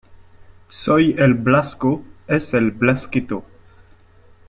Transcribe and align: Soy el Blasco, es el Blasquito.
Soy 0.69 1.13
el 1.19 1.35
Blasco, 1.35 2.03
es 2.25 2.55
el 2.55 2.71
Blasquito. 2.71 3.45